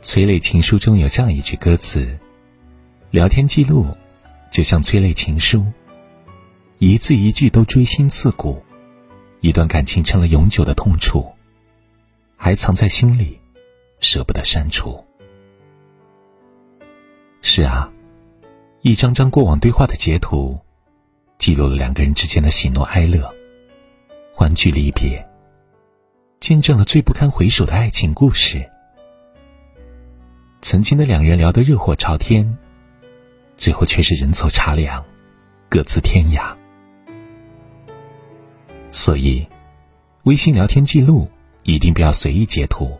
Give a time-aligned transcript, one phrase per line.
[0.00, 2.18] 催泪情书中有这样一句歌词
[3.10, 3.86] ：“聊天记录
[4.50, 5.66] 就像催泪情书，
[6.78, 8.62] 一字一句都锥心刺骨，
[9.40, 11.26] 一段感情成了永久的痛楚，
[12.36, 13.38] 还藏在心里，
[13.98, 15.04] 舍不得删除。”
[17.42, 17.90] 是啊，
[18.82, 20.58] 一张张过往对话的截图，
[21.38, 23.28] 记录了两个人之间的喜怒哀乐、
[24.32, 25.28] 欢聚离别，
[26.38, 28.70] 见证了最不堪回首的爱情故事。
[30.60, 32.56] 曾经的两人聊得热火朝天，
[33.56, 35.04] 最后却是人走茶凉，
[35.68, 36.54] 各自天涯。
[38.90, 39.46] 所以，
[40.24, 41.28] 微信聊天记录
[41.62, 42.98] 一定不要随意截图，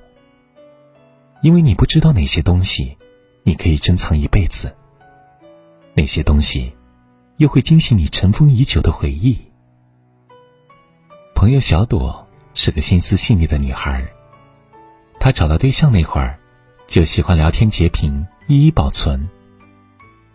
[1.42, 2.96] 因为你不知道哪些东西。
[3.44, 4.76] 你可以珍藏一辈子。
[5.94, 6.70] 那些东西，
[7.38, 9.38] 又会惊醒你尘封已久的回忆。
[11.34, 14.06] 朋友小朵是个心思细腻的女孩，
[15.18, 16.38] 她找到对象那会儿，
[16.88, 19.28] 就喜欢聊天截屏，一一保存。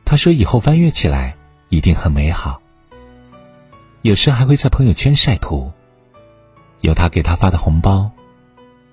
[0.05, 1.35] 她说以后翻阅起来
[1.69, 2.61] 一定很美好。
[4.03, 5.71] 有时还会在朋友圈晒图，
[6.81, 8.11] 有他给她发的红包，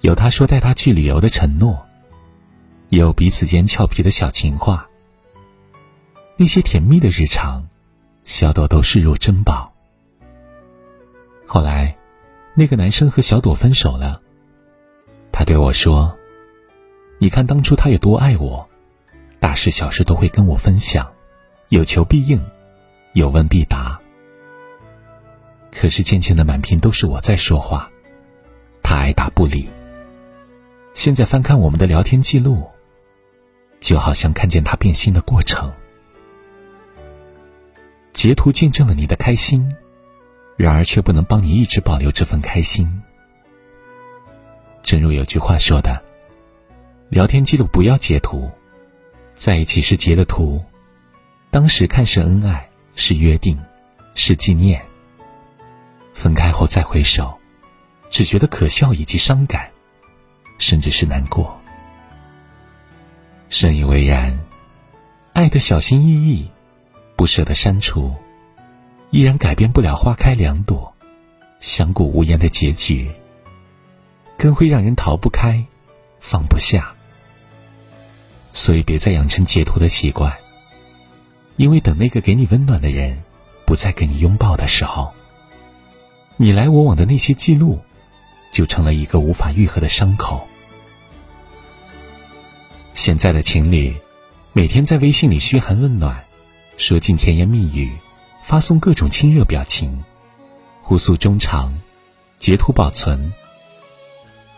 [0.00, 1.86] 有他说带她去旅游的承诺。
[2.88, 4.88] 有彼此间俏皮的小情话，
[6.36, 7.68] 那些甜蜜的日常，
[8.24, 9.70] 小朵都视若珍宝。
[11.46, 11.94] 后来，
[12.54, 14.22] 那个男生和小朵分手了。
[15.30, 16.16] 他对我说
[17.22, 18.66] ：“你看当初他有多爱我，
[19.40, 21.06] 大事小事都会跟我分享，
[21.68, 22.42] 有求必应，
[23.12, 24.00] 有问必答。
[25.70, 27.90] 可是渐渐的，满屏都是我在说话，
[28.82, 29.68] 他爱答不理。
[30.94, 32.66] 现在翻看我们的聊天记录。”
[33.80, 35.72] 就好像看见他变心的过程，
[38.12, 39.74] 截图见证了你的开心，
[40.56, 43.02] 然而却不能帮你一直保留这份开心。
[44.82, 46.02] 正如有句话说的
[47.10, 48.48] ：“聊天记录不要截图，
[49.34, 50.64] 在一起时截的图，
[51.50, 53.58] 当时看是恩爱，是约定，
[54.14, 54.80] 是纪念。
[56.14, 57.36] 分开后再回首，
[58.10, 59.68] 只觉得可笑以及伤感，
[60.56, 61.60] 甚至是难过。”
[63.50, 64.38] 深以为然，
[65.32, 66.48] 爱的小心翼翼，
[67.16, 68.14] 不舍得删除，
[69.10, 70.94] 依然改变不了花开两朵，
[71.58, 73.10] 相顾无言的结局。
[74.38, 75.64] 更会让人逃不开，
[76.20, 76.94] 放不下。
[78.52, 80.36] 所以别再养成截图的习惯，
[81.56, 83.22] 因为等那个给你温暖的人
[83.64, 85.12] 不再给你拥抱的时候，
[86.36, 87.80] 你来我往的那些记录，
[88.50, 90.46] 就成了一个无法愈合的伤口。
[92.92, 93.96] 现在的情侣，
[94.52, 96.24] 每天在微信里嘘寒问暖，
[96.76, 97.90] 说尽甜言蜜语，
[98.42, 100.04] 发送各种亲热表情，
[100.82, 101.72] 互诉衷肠，
[102.38, 103.32] 截图保存，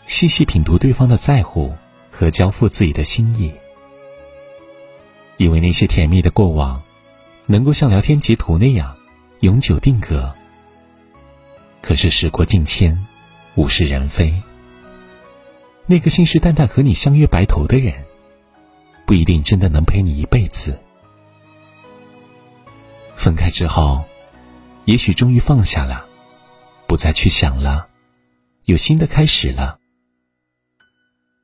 [0.06, 1.74] 细细品读对方的在乎
[2.10, 3.52] 和交付自己的心意。
[5.36, 6.82] 以为那些甜蜜的过往，
[7.46, 8.96] 能够像聊天截图那样
[9.40, 10.34] 永久定格。
[11.80, 13.06] 可是时过境迁，
[13.56, 14.32] 物是人非，
[15.86, 18.04] 那个信誓旦旦和你相约白头的人。
[19.04, 20.78] 不一定真的能陪你一辈子。
[23.16, 24.04] 分开之后，
[24.84, 26.06] 也许终于放下了，
[26.86, 27.88] 不再去想了，
[28.64, 29.78] 有新的开始了。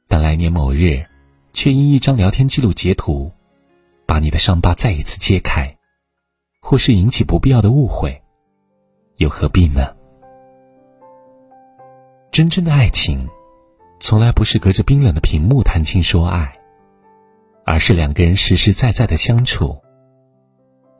[0.06, 1.04] 但来年某日，
[1.53, 3.32] 却因一张聊天记录截图，
[4.08, 5.76] 把你的伤疤再一次揭开，
[6.62, 8.22] 或是引起不必要的误会，
[9.19, 9.94] 又何必呢？
[12.32, 13.28] 真正的爱情，
[14.00, 16.58] 从来不是隔着冰冷的屏幕谈情说爱。
[17.66, 19.76] 而是两个人实实在在的相处，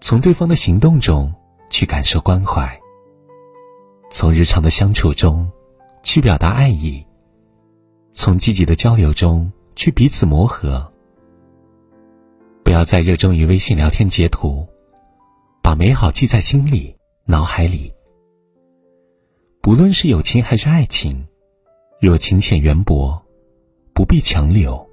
[0.03, 1.33] 从对方的行动中
[1.71, 2.79] 去感受关怀，
[4.11, 5.51] 从日常的相处中
[6.03, 7.07] 去表达爱意，
[8.13, 10.93] 从积极的交流中去彼此磨合。
[12.69, 14.69] 不要再热衷于微信聊天截图，
[15.63, 17.91] 把美好记在心里、脑海里。
[19.63, 21.27] 不论是友情还是爱情，
[21.99, 23.19] 若情浅缘薄，
[23.95, 24.87] 不必强留。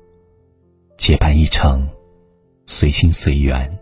[0.97, 1.85] 结伴一程，
[2.63, 3.77] 随心随缘。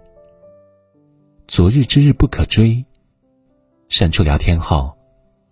[1.47, 2.83] 昨日之日不可追。
[3.89, 4.91] 删除聊天后，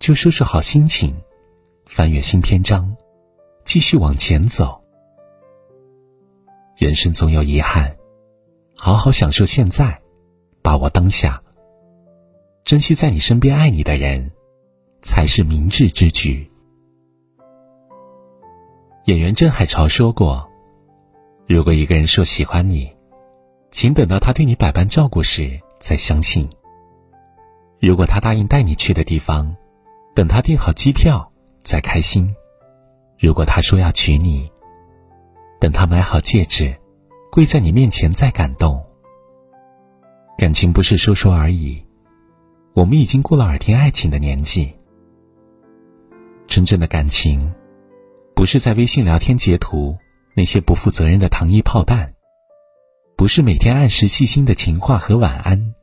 [0.00, 1.14] 就收拾好心情，
[1.86, 2.92] 翻阅新篇章，
[3.62, 4.82] 继续往前走。
[6.76, 7.96] 人生总有遗憾，
[8.84, 9.96] 好好享受现在，
[10.60, 11.40] 把握当下，
[12.64, 14.28] 珍惜在你身边爱你的人，
[15.02, 16.50] 才是明智之举。
[19.04, 20.50] 演员郑海潮说过。
[21.46, 22.92] 如果一个人说喜欢你，
[23.70, 26.50] 请等到他对你百般照顾时再相信。
[27.78, 29.56] 如果他答应带你去的地方，
[30.12, 31.30] 等他订好机票
[31.62, 32.34] 再开心。
[33.16, 34.50] 如果他说要娶你，
[35.60, 36.76] 等他买好戒指，
[37.34, 38.84] 跪在你面前再感动。
[40.36, 41.82] 感情不是说说而已，
[42.74, 44.70] 我们已经过了耳听爱情的年纪。
[46.46, 47.50] 真正的感情，
[48.34, 49.96] 不是在微信聊天截图
[50.36, 52.12] 那些不负责任的糖衣炮弹，
[53.16, 55.74] 不是每天按时细心的情话和晚安，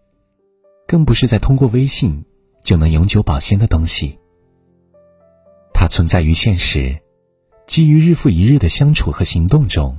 [0.86, 2.24] 更不是在通过微信
[2.62, 4.19] 就能永久保鲜的东西。
[5.74, 7.00] 它存在于现实。
[7.66, 9.98] 基于日复一日的相处和行动中，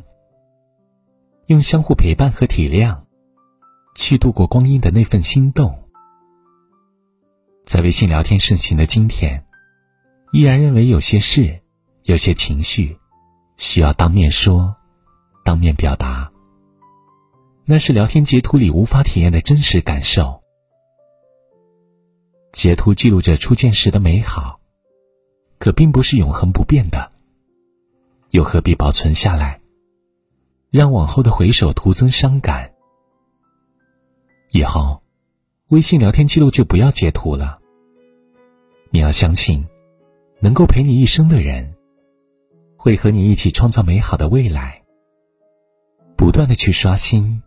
[1.50, 2.96] 用相互陪伴和体谅，
[3.96, 5.82] 去度过光阴的那份心动。
[7.64, 9.44] 在微信聊天盛行的今天，
[10.30, 11.60] 依然认为有些事、
[12.04, 12.96] 有些情绪，
[13.56, 14.76] 需要当面说、
[15.44, 16.30] 当面表达。
[17.64, 20.40] 那是聊天截图里无法体验的真实感受。
[22.52, 24.60] 截图记录着初见时的美好，
[25.58, 27.10] 可并不是永恒不变的。
[28.30, 29.59] 又何必保存下来，
[30.70, 32.72] 让往后的回首徒增伤感？
[34.52, 35.02] 以后，
[35.68, 37.60] 微信聊天记录就不要截图了。
[38.90, 39.66] 你要相信，
[40.38, 41.74] 能够陪你一生的人，
[42.76, 44.84] 会和你一起创造美好的未来。
[46.16, 47.42] 不断的去刷新，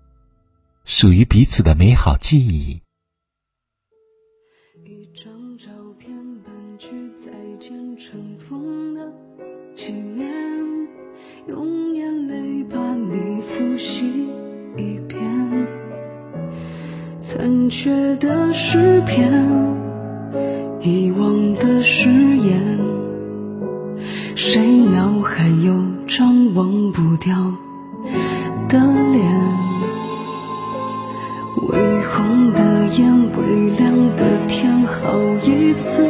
[0.84, 2.81] 属于彼此的美好记忆。
[4.84, 9.10] 一张照片半句再见尘封的
[9.74, 10.82] 纪念。
[11.48, 14.27] 用眼泪把你复习
[14.77, 15.19] 一遍，
[17.19, 19.31] 残缺的诗篇，
[20.81, 22.80] 遗忘的誓言，
[24.36, 25.75] 谁脑海有
[26.07, 27.36] 张忘不掉
[28.69, 28.80] 的
[29.12, 29.24] 脸？
[31.69, 32.59] 微红的
[32.98, 36.06] 眼，微亮的天，好一次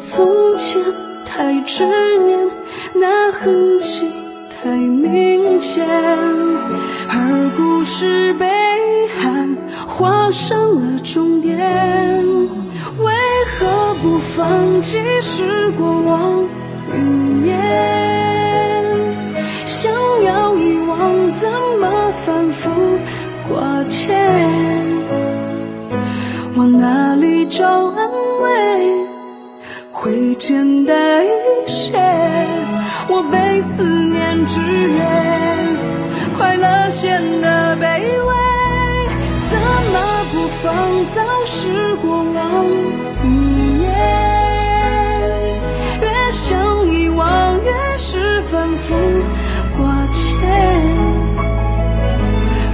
[0.00, 0.80] 从前
[1.26, 1.84] 太执
[2.18, 2.48] 念，
[2.94, 4.08] 那痕迹
[4.48, 5.84] 太明显，
[7.08, 9.56] 而故事被遗憾
[9.88, 11.58] 画上了终点。
[11.58, 13.12] 为
[13.58, 16.46] 何不放弃是过往
[16.94, 17.56] 云烟？
[19.64, 19.92] 想
[20.22, 22.70] 要遗忘，怎么反复
[23.48, 24.67] 挂牵？
[30.38, 31.98] 简单一些。
[33.08, 35.00] 我被思念制约，
[36.36, 38.34] 快乐显得卑微。
[39.50, 39.58] 怎
[39.92, 39.96] 么
[40.30, 40.64] 不放
[41.14, 42.66] 早时过往
[43.24, 43.86] 云烟？
[46.02, 48.94] 越想遗忘，越是反复
[49.76, 50.18] 挂牵。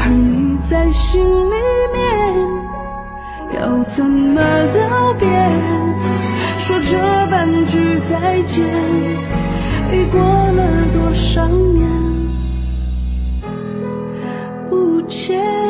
[0.00, 1.54] 而你在心里
[1.94, 2.02] 面。
[3.58, 5.26] 要怎么道别？
[6.58, 7.13] 说这半
[7.74, 8.64] 句再见，
[9.90, 10.62] 已过了
[10.92, 11.90] 多少年？
[14.70, 15.63] 不见。